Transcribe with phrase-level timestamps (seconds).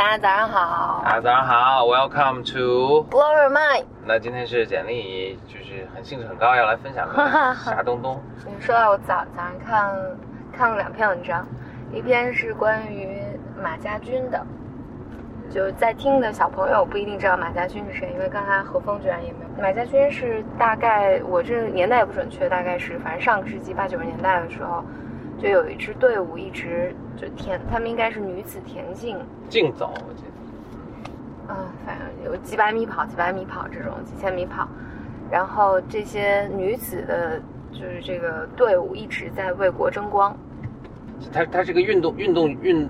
[0.00, 3.04] 大家早上好大家早上好，Welcome to。
[3.10, 3.84] ，Blow your mind。
[4.06, 7.14] 那今天是简历，就是很兴致很高，要来分享的
[7.62, 8.18] 啥东东？
[8.46, 9.94] 你说到我早早上看
[10.56, 11.46] 看了两篇文章，
[11.92, 13.20] 一篇是关于
[13.62, 14.42] 马家军的，
[15.50, 19.62] 就是在听的小朋友不一定知道马家军是谁，因为刚才何峰居然也没有。
[19.62, 24.82] 马家军是大概我这年代也不准确，大概是反正上个世纪八九十年代的时候，
[25.40, 29.16] 就有一支队伍一直就田，他们应该是女子田径，
[29.48, 30.30] 竞走，我记得。
[31.48, 34.68] 嗯，反正有几百米跑、几百米跑这种，几千米跑，
[35.30, 37.40] 然后这些女子的，
[37.72, 40.36] 就是这个队伍一直在为国争光。
[41.32, 42.88] 它它是个运动运动运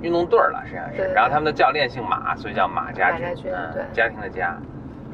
[0.00, 1.12] 运动队儿了，实际上是。
[1.12, 3.20] 然后他们的教练姓马，所以叫马家军。
[3.20, 4.56] 马家军嗯对家庭的家，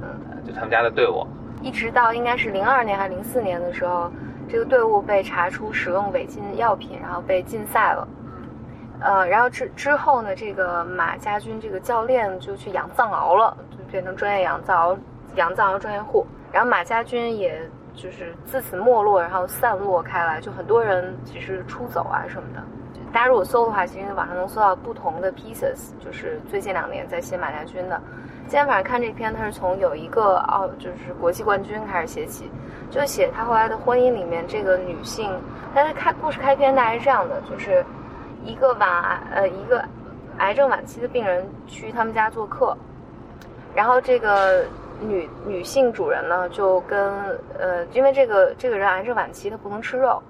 [0.03, 1.27] 嗯，呃就他们家的队伍。
[1.63, 4.13] 一直到应该是零二年还是零四年的时候，
[4.49, 8.09] 这个队伍被查出使用违禁药品，然后被禁赛了。
[9.01, 14.99] 呃，然后之之后呢，这个马家军这个教练就去养藏獒了，就变成专业养藏獒
[15.35, 16.27] 养藏獒专业户。
[16.53, 17.61] 然后马家军也
[17.95, 22.63] 就是自此没落，然后散落开来，就很多人其实出走啊什么的。
[23.13, 28.01] 大家如果搜的话，其实网上能搜到不同的 pieces，就是最近两年在写马家军的。
[28.49, 32.51] 今天晚上看这篇，他是从有一个奥就是国际冠军开始写起，
[32.91, 35.33] 就写他后来的婚姻里面这个女性，
[35.75, 37.85] 但是开故事开篇大概是这样的，就是
[38.45, 39.83] 一个晚呃一个
[40.39, 42.77] 癌症晚期的病人去他们家做客，
[43.75, 44.65] 然后这个
[45.01, 47.13] 女女性主人呢就跟
[47.59, 50.23] 呃因为这个这个人癌症晚期他不能吃肉，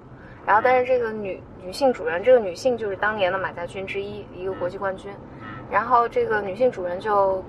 [0.43, 5.11] 然后但是这个女女性主人这个女性就是当年的马家军之一一个国际冠军，
[5.69, 7.43] 然后这个女性主人就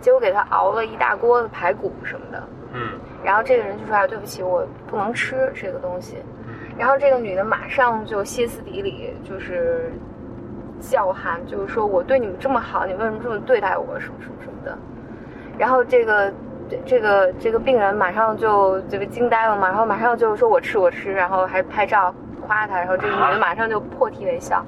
[0.00, 2.42] 结果给她熬了一大锅的排骨什么的，
[2.72, 6.16] 嗯然后这个人就说啊，对不起，我不能吃这个东西。
[6.76, 9.92] 然后这个女的马上就歇斯底里，就是
[10.80, 14.76] 叫喊，就是说我对你们这么好，你为什么这么对待我，什么什么什么的。
[15.58, 16.32] 然后这个
[16.86, 22.12] 这个这个病人马上就这个惊呆了嘛，然后马上就说我吃我吃，然后还拍照
[22.46, 24.64] 夸他，然后这个女的马上就破涕为笑。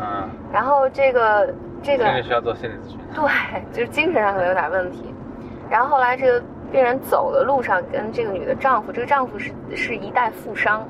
[0.00, 1.46] 嗯，然后这个
[1.82, 2.98] 这个这个需要做心理咨询。
[3.14, 5.14] 对，就是精神上可能有点问题。
[5.70, 10.86] 然后后来这个病人走的路上，跟这个女的丈夫，这个丈夫是是一代富商，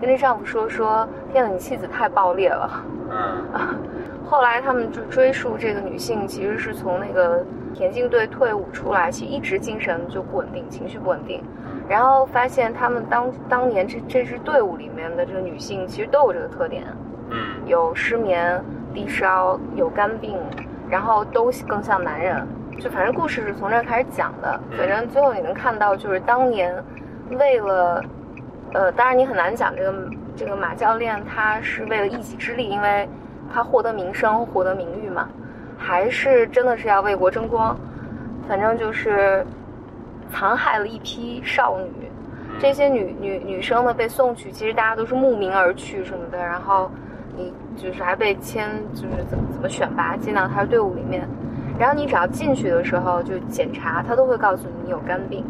[0.00, 2.84] 跟这丈夫说说，天呐，你妻子太暴烈了。
[3.10, 3.44] 嗯
[4.30, 7.44] 后来他们就追溯这个女性，其实是从那个
[7.74, 11.42] 田径队退伍出来，其实一直精神就不稳定，情绪不稳定。
[11.90, 16.84] 然后发现他们当当年这这支队伍里面的这个女性，其实都有这个特点。
[17.32, 17.36] 嗯
[17.66, 18.62] 有失眠、
[18.94, 20.36] 低烧、有肝病，
[20.88, 22.46] 然后都更像男人。
[22.78, 26.72] 就反正故事是从这儿开始讲的，嗯反正最后你能看到，就是当年
[27.30, 28.04] 为了，
[28.72, 33.08] 呃，当然你很难讲这个这个马教练他是为了一己之力，因为
[33.52, 35.28] 他获得名声、获得名誉嘛，
[35.76, 37.76] 还是真的是要为国争光。
[38.48, 39.44] 反正就是
[40.30, 42.10] 残害了一批少女，
[42.58, 46.90] 这些女女女生呢被送去，其实大家都是慕名而去什么的，然后
[47.36, 51.28] 你就是还被签，就是怎么怎么选拔进到他的队伍里面，
[51.78, 55.44] 然后你只要进去的时候就检查，他都会告诉你你有肝病，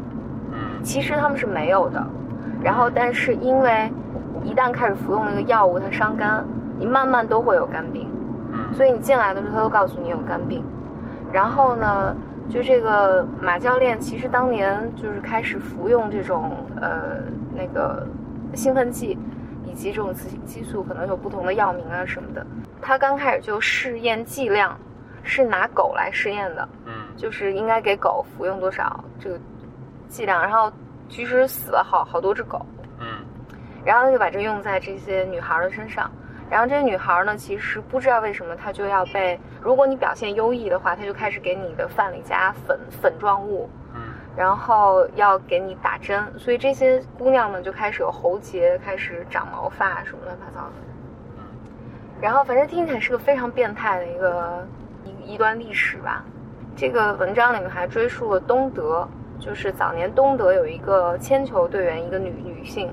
[0.53, 0.83] 嗯。
[0.83, 2.05] 其实他们是没有的，
[2.63, 3.91] 然后但是因为
[4.43, 6.45] 一旦开始服用那个药物，它伤肝，
[6.79, 8.09] 你慢慢都会有肝病，
[8.53, 8.73] 嗯。
[8.75, 10.65] 所以你进来的时候他都告诉你有肝病，
[11.33, 12.17] 然后呢，
[12.51, 17.23] 就这个马教练其实当年就是开始服用这种呃
[17.55, 18.05] 那个
[18.55, 19.17] 兴奋剂，
[19.65, 22.45] 以及这种雌性激素，可能有不同的药名啊什么的。
[22.83, 24.77] 他刚开始就试验剂量，
[25.23, 29.39] 是拿狗来试验的，嗯就是应该给狗服用多少这个
[30.09, 30.73] 剂量，然后
[31.09, 32.61] 其实死了好好多只狗，
[32.99, 33.07] 嗯
[33.85, 36.11] 然后他就把这用在这些女孩的身上。
[36.51, 44.01] 然后这些女孩呢，其实不知道为什么她就要被，如果你表现优异的话，她就开始给你的饭里加粉粉状物，嗯
[44.37, 50.73] 然后要给你打针，所以这些姑娘呢就开始有喉结，开始长毛发什么乱七八糟的。
[52.21, 54.67] 然后反正听起来是个非常变态的一个
[55.05, 56.25] 一一段历史吧。
[56.77, 59.07] 这个文章里面还追溯了东德，
[59.39, 62.93] 就是早年东德有一个铅球队员，一个女女性，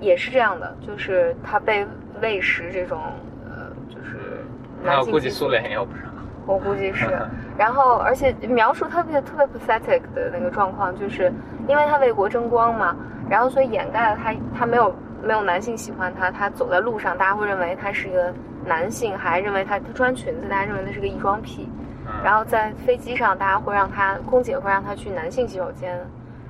[0.00, 1.86] 也是这样的，就是她被
[2.20, 3.00] 喂食这种
[3.48, 4.44] 呃，就是
[4.82, 6.02] 那男性激素我估计苏联也有不少。
[6.46, 7.06] 我估计是。
[7.58, 11.32] 然后，而且描述特别特别 pathetic 的那个状况，就是
[11.66, 12.94] 因为他为国争光嘛，
[13.28, 18.32] 然后所以掩盖了他他没有没有男性喜欢他，他走在路上，大家会认为他是一个
[18.64, 21.68] 男性，还认为他他穿裙子，大家认为他是个异装癖。
[21.68, 21.76] 嗯
[22.22, 25.98] 然后在飞机上，大家会让他空姐会让他去男性洗手间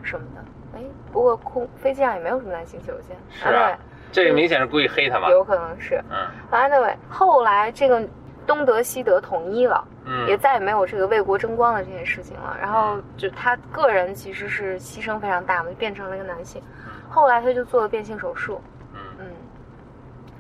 [0.02, 0.78] 什么的。
[0.78, 3.16] 哎，不过空飞机上也没有什么男性洗手间。
[3.30, 3.72] 是啊，
[4.16, 5.28] 这个明显是故意黑他吧。
[5.28, 6.02] 有可能是。
[6.10, 6.16] 嗯
[6.50, 8.02] Anyway，后来这个
[8.46, 12.56] 东德西德统一了，嗯，也再也没有这个为国争光的这件事情了。
[12.58, 16.62] 然后就他个人其实是牺牲非常大嘛，就变成了一个男性。
[17.10, 18.58] 后来他就做了变性手术，
[18.94, 19.26] 嗯嗯，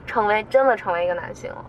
[0.06, 1.62] 成为真的成为一个男性了。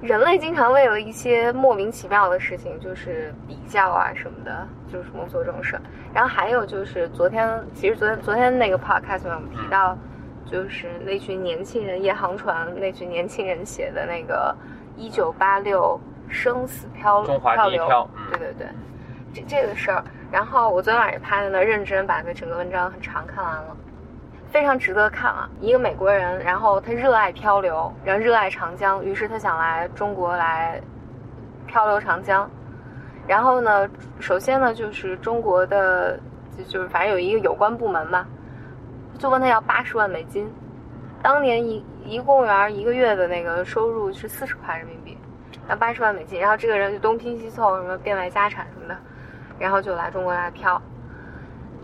[0.00, 5.78] 人类经常为了一些莫名其妙的事情，就是比较啊什么的，就是什么做这种事。
[6.14, 9.96] 然后还有就是昨天，其实昨天昨天那个 podcast 我们提到，
[10.50, 14.54] 就是那群年轻人夜航船那群年轻人写的那个
[14.96, 18.68] 一九八六生死漂中华漂流，第一漂，嗯对对对，
[19.34, 20.02] 这这个事儿。
[20.30, 23.76] 然后我昨天晚上也趴在那认真把那整个文章很长看完了。
[24.48, 25.50] 非常值得看啊！
[25.60, 30.80] 一个美国人，然后他热爱漂流，然后热爱长江，于是他想来中国来
[31.66, 32.48] 漂流长江。
[33.26, 33.90] 然后呢，
[34.20, 36.18] 首先呢，就是中国的，
[36.56, 38.26] 就就是反正有一个有关部门吧，
[39.16, 40.50] 就问他要八十万美金。
[41.22, 45.18] 当年一一公务员一个月的那个收入是四十块人民币，
[45.68, 46.38] 要八十万美金。
[46.38, 48.96] 然后这个人就东拼西凑，什么变卖家产什么的，
[49.58, 50.80] 然后就来中国来漂。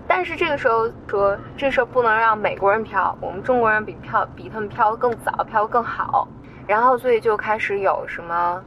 [0.06, 6.28] 但是这个时候说这事儿不能让美国人漂，我们中国人比漂比他们漂得更早，漂得更好。
[6.67, 8.62] 然后所以就开始有什么，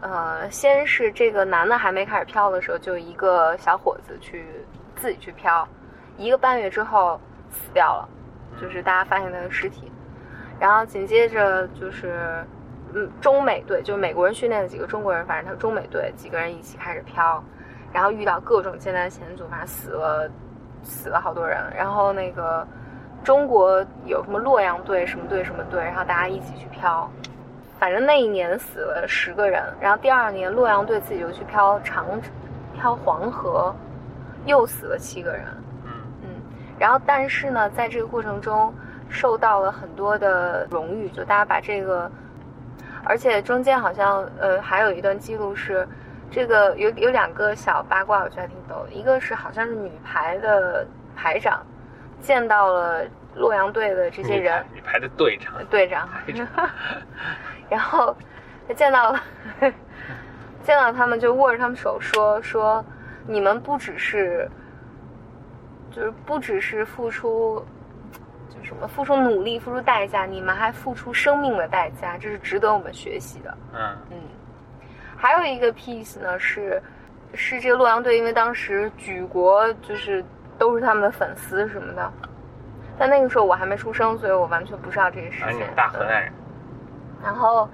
[0.00, 4.46] 呃，先是这个男的还没开始漂的时候，就一个小伙子去
[4.94, 5.66] 自己去漂，
[6.16, 7.18] 一个半月之后
[7.50, 8.08] 死掉了，
[8.60, 9.90] 就是大家发现他的尸体。
[10.58, 12.44] 然后紧接着就是，
[12.94, 17.42] 嗯，中美队，就是美国人训练的几个中国人，反正他中美队几个人一起开始漂，
[17.92, 20.30] 然后遇到各种艰难险阻，反正死了。
[20.88, 22.64] 死了好多人，然后那个
[23.24, 27.10] 中国有什么洛阳队什么队什么队，然后大家一起去漂，
[27.76, 32.06] 反正那一年死了十个人，然后第二年洛阳队自己就去漂长
[32.72, 33.74] 漂黄河，
[34.44, 35.44] 又死了七个人，
[36.78, 38.72] 然后但是呢，在这个过程中
[39.08, 42.10] 受到了很多的荣誉，就大家把这个，
[43.04, 45.86] 而且中间好像呃还有一段记录是。
[46.28, 48.90] 这个有有两个小八卦，我觉得还挺逗的。
[48.90, 50.84] 一个是好像是女排的
[51.14, 51.64] 排长
[52.20, 53.04] 见到了
[53.36, 56.08] 洛阳队的这些人，女排的队长，队长，
[57.70, 58.14] 然后
[58.66, 59.22] 他见到了，
[60.64, 62.84] 见到他们就握着他们手说说，
[63.28, 64.50] 你们不只是，
[65.96, 67.64] 就是不只是付出，
[68.50, 73.56] 就什么付出努力、付出代价，你们还付出生命的代价，这是值得我们学习的。
[73.72, 74.18] 嗯嗯。
[75.16, 76.82] 还有一个 piece 呢，是
[77.32, 80.22] 是这个洛阳队，因为当时举国就是
[80.58, 82.12] 都是他们的粉丝什么的，
[82.98, 85.62] 但那个时候我还没出生，所以我完全不知道这个事情。
[85.74, 86.32] 大河南人。
[87.24, 87.66] 然后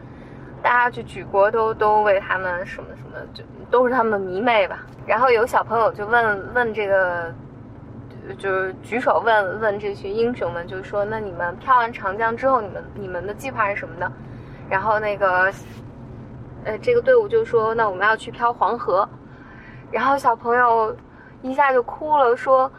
[0.63, 4.87] 大家就举国都都为他们什么什么，就都是他们的迷妹吧。
[5.05, 7.35] 然后有小朋友就问问这个，
[8.35, 14.13] 就是举手问问这群英雄们，就是说，那你们漂完长江之后，你们你们的计划是什么呢？
[14.69, 15.53] 然后那个。
[16.65, 19.09] 呃，这个队伍就说：“那我们要去漂黄河。”
[19.91, 20.97] 然后小朋友
[21.43, 22.71] 一下就哭了，说：“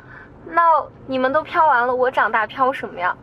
[0.48, 0.62] 那
[1.06, 3.14] 你们都漂完了，我长大漂什么呀？”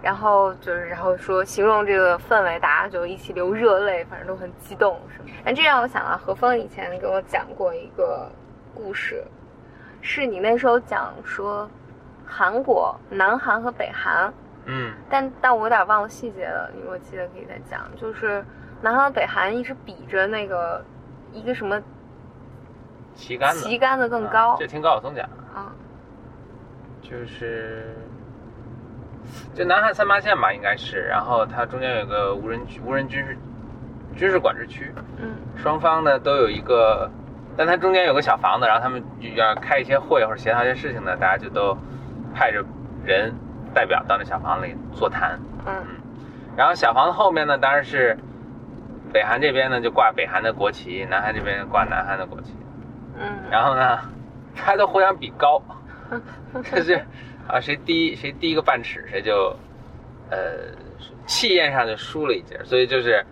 [0.00, 5.52] 然后就是，然后说形容这个氛围，大家就一起流热泪，反正都很激动，什么？
[5.52, 8.30] 这让我想到何峰以前给我讲过一个
[8.76, 9.24] 故事，
[10.00, 11.68] 是你那时候讲说
[12.26, 14.32] 韩国、南韩和北韩，
[14.66, 18.44] 嗯，但但我有点忘了细节了，你给我记得可以再讲，就是。
[18.80, 20.84] 南韩和、北韩一直比着那个
[21.32, 21.82] 一个什么
[23.12, 24.54] 旗杆子，旗杆子更高。
[24.56, 25.74] 这听高晓松讲啊，
[27.02, 27.96] 就是
[29.54, 31.08] 就南韩三八线吧，应该是。
[31.08, 33.36] 然后它中间有个无人无人军事
[34.14, 37.10] 军事管制区，嗯，双方呢都有一个，
[37.58, 39.02] 但它中间有个小房子，然后他们
[39.34, 41.76] 要开一些会或者协调一些事情呢，大家就都
[42.32, 42.64] 派着
[43.04, 43.34] 人
[43.74, 45.74] 代表到那小房子里座谈，嗯，
[46.56, 48.16] 然后小房子后面呢，当然是。
[49.10, 52.52] 北韩这边呢就挂北韩的国旗，南韩这边挂南韩的国旗。
[53.18, 53.26] 嗯。
[53.50, 53.98] 然后呢，
[54.54, 55.62] 大家都互相比高，
[56.70, 57.02] 这是
[57.48, 59.56] 啊，谁第一谁第一个半尺，谁就
[60.28, 60.38] 呃
[61.24, 62.60] 气焰上就输了一截。
[62.64, 63.24] 所以就是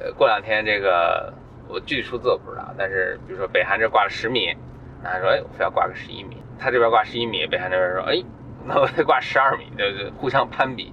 [0.00, 1.32] 呃过两天这个
[1.68, 4.56] 我具体数字我不知道，但是比如说北韩这挂了十米，
[5.02, 8.22] 南韩说哎我非要挂个十一米，他这边挂十一米，北韩那边说哎
[8.64, 10.92] 那我得挂十二米，就是互相攀比，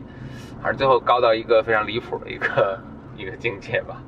[0.61, 2.79] 反正最后高到一个非常离谱的一个。
[3.15, 4.01] 一个境界吧，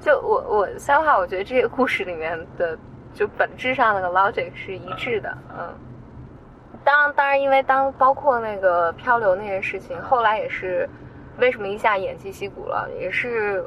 [0.00, 2.76] 就我我消化，我觉得这个故事里面的
[3.12, 5.68] 就本质上那个 logic 是一致的，嗯。
[6.82, 10.88] 当然，当然，因为当包括那个漂流那件事情，后来也是
[11.36, 13.62] 为什么一下偃旗息鼓了，也是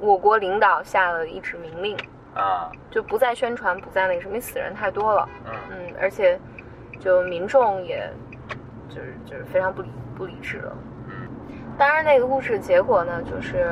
[0.00, 1.96] 我国领导下了一纸明令
[2.34, 6.38] 啊，就不再宣传，不再那个什么，死人太多了，嗯嗯，而且
[6.98, 8.10] 就民众也
[8.88, 10.72] 就是就是非常不理不理智了。
[11.06, 11.28] 嗯
[11.78, 13.66] 当然，那个故事的结果呢，就是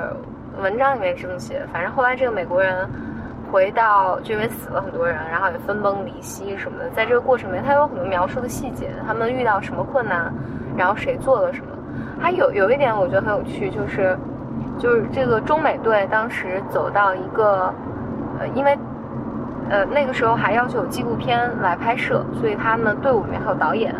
[0.58, 2.88] 文章里面这么写，反正后来这个美国人
[3.52, 10.32] 回到，就因为死了很多人，然后也分崩离析什么的，在这个过程里面，他有很多描述的细节，他们遇到什么困难，
[10.76, 11.66] 然后谁做了什么。
[12.18, 14.18] 还有有一点我觉得很有趣，就是
[14.78, 17.72] 就是这个中美队当时走到一个，
[18.38, 18.78] 呃，因为
[19.68, 23.94] 呃那个时候还要求有纪录片来拍摄，所以他们队伍里面还有导演。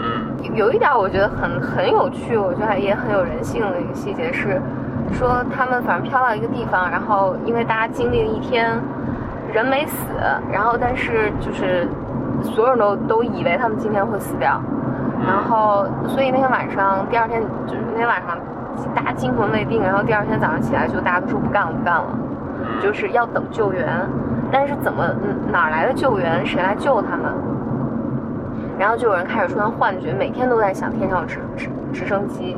[0.00, 4.60] 嗯有有一点我觉得很很有趣，我觉得也很有人性的一个细节是，
[5.12, 8.80] 说他们反正飘到一个地方，然后因为大家经历了一天，
[9.52, 10.06] 人没死，
[10.52, 11.88] 然后但是就是
[12.42, 14.60] 所有人都都以为他们今天会死掉，
[15.26, 18.38] 然后所以那天晚上，第二天就是那天晚上
[18.94, 22.06] 大家惊魂未定，然后第二天早上起来就大家都说不干了不干了，
[22.82, 23.86] 就是要等救援，
[24.50, 27.32] 但是怎么嗯哪儿来的救援，谁来救他们？
[28.78, 32.56] 然后就有人开始出现幻觉，每天都在想天上有直直直升机，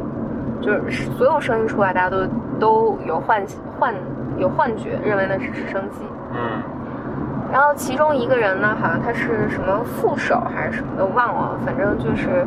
[0.61, 2.27] 就是所有声音出来，大家都
[2.59, 3.43] 都有幻
[3.79, 3.95] 幻
[4.37, 6.05] 有幻觉，认为那是直升机。
[6.33, 6.63] 嗯
[7.53, 12.47] 然后其中一个人呢，好像他是什么副手还是什么的，忘了，反正就是，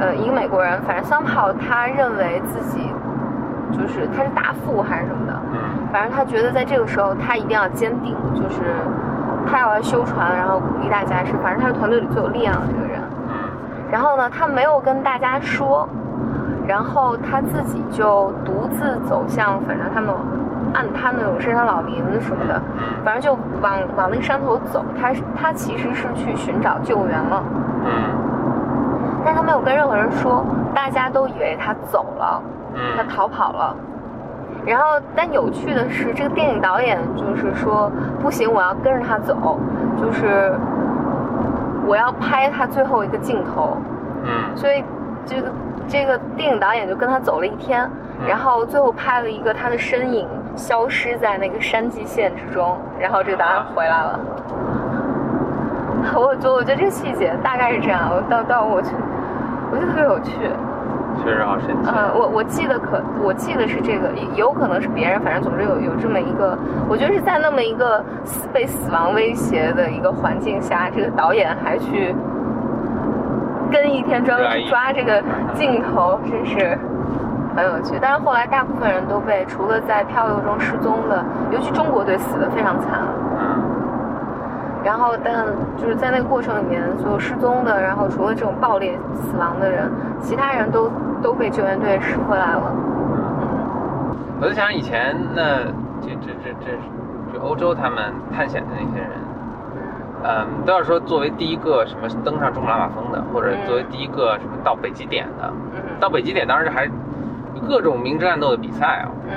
[0.00, 2.90] 呃，一个美国人，反正 somehow 他认为自己
[3.72, 5.58] 就是他是大富还是什么的，嗯
[5.92, 8.60] 反正他觉得在这个时候他一定要坚定，就是
[9.46, 13.00] 他要来修船，然后鼓励大家是，反正他是团队里最有力量的这个人。
[13.00, 13.34] 嗯
[13.90, 15.88] 然后呢，他没有跟大家说，
[16.66, 20.14] 然后他自己就独自走向，反正他们
[20.74, 24.84] 按他那种深山老林什么的，嗯反正就往往那个山头走。
[25.00, 27.42] 他他其实是去寻找救援了，
[27.86, 27.90] 嗯
[29.24, 30.44] 但他没有跟任何人说，
[30.74, 32.42] 大家都以为他走了，
[32.96, 33.76] 他嗯逃跑了。
[34.66, 39.58] 然后，但有趣的是，这个电影导演就是说，不行，我要跟着他走，
[39.98, 40.54] 就是
[41.86, 43.76] 我要拍他最后一个镜头。
[44.24, 44.84] 嗯所以
[45.24, 45.52] 这个
[45.86, 47.88] 这个电影导演就跟他走了一天，
[48.26, 54.20] 然后最后拍了一个他的身影消失在那个山际线之中，然后这个导演回来了。
[56.14, 58.90] 我觉我觉得这个细节大概是这样，我到到我去，
[59.70, 60.32] 我觉得特别有趣。
[61.24, 61.90] 确实好神奇。
[61.90, 66.56] 呃，我我记得可我记得是这个，也有可能是别人，反正总之有有这么一个，
[66.88, 72.14] 我觉得是在那么一个死被死亡威胁的一个环境下，这个导演还去
[73.72, 75.20] 跟一天专门去抓这个
[75.54, 76.78] 镜头，真是
[77.56, 77.98] 很有趣。
[78.00, 83.00] 但是后来大部分人都被除了在漂流中失踪的，尤其中国队死的非常惨。
[84.88, 85.44] 嗯然后，但
[85.76, 89.86] 就是在那个过程里面，所有失踪的，然后除了这种爆裂死亡的人，
[90.22, 90.90] 其他人都
[91.22, 92.72] 都被救援队拾回来了。
[94.40, 95.64] 我在想以前那
[96.00, 96.72] 这这这这
[97.34, 99.10] 就欧洲他们探险的那些人，
[100.24, 106.90] 嗯，都要说作为第一个什么登上珠穆朗玛峰的，或者嗯作为第一个什么到北极点的，嗯到北极点当时还有
[107.68, 109.32] 各种明争暗斗的比赛啊，嗯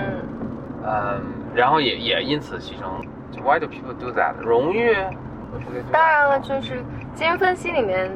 [0.86, 1.22] 嗯，
[1.53, 3.03] 然后也也因此牺牲。
[3.31, 4.34] 就 Why do people do that？
[4.41, 4.96] 荣誉？
[5.91, 8.10] 当然了，就是基因分析里面，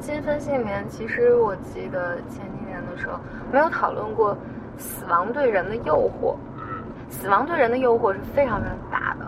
[0.00, 3.18] 基因分析里面，其实我记得前几年的时候
[3.52, 4.36] 没有讨论过
[4.78, 6.36] 死亡对人的诱惑。
[6.58, 9.26] 嗯，死亡对人的诱惑是非常非常大的。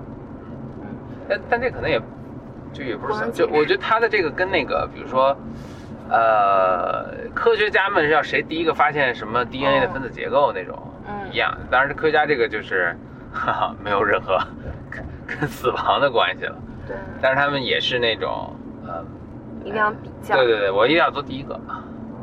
[1.29, 2.01] 但但这可能也
[2.73, 5.37] 就也不是就我觉得他的这个跟那个比如说。
[6.11, 10.75] 呃，科学家们是要谁第一个发现什么 DNA 的分子结构那种、
[11.07, 12.97] 嗯一样，当然，科学家这个就是，
[13.31, 14.39] 哈哈，没有任何
[14.91, 16.57] 跟跟死亡的关系了。
[16.89, 18.51] 对，但是他们也是那种，
[18.87, 19.05] 呃，
[19.61, 20.35] 一定要比较。
[20.35, 21.55] 对对对，我一定要做第一个，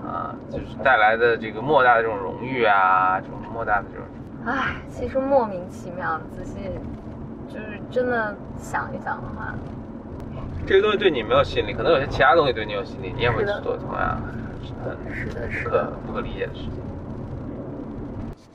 [0.04, 4.06] 啊，就是带来的这个莫大的这种荣誉啊，这种莫大的这种，
[4.46, 6.72] 唉，其实莫名其妙，仔细
[7.48, 9.54] 就是真的想一想的话，
[10.66, 14.20] 这个东西对你没有吸引力，可能有些其他东西对你有吸引力，你也会去做同样
[14.84, 15.94] 很是的，是的。
[16.08, 16.72] 不可理解的事情。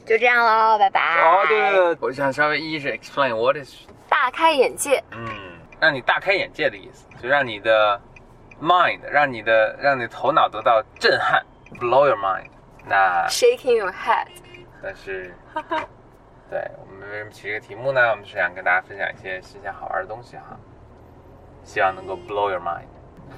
[0.05, 1.01] 就这样喽，拜拜。
[1.23, 5.01] 哦，对对对，我想稍微一是 explain what is，大开眼界。
[5.13, 5.25] 嗯，
[5.81, 8.01] 让你大开眼界的意思，就让你的
[8.61, 11.45] mind，让你的让你的头脑得到震撼
[11.79, 12.51] ，blow your mind。
[12.87, 14.27] 那 Shaking your head。
[14.83, 15.35] 但是，
[16.51, 18.11] 对我们为什么起这个题目呢？
[18.11, 20.57] 我们是想跟大家分享一些新鲜好玩的东西哈，
[21.63, 22.87] 希望能够 blow your mind。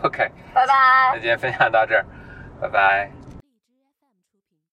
[0.02, 0.72] OK，拜拜
[1.12, 1.12] 那。
[1.14, 2.04] 今天分享到这儿，
[2.60, 3.21] 拜拜。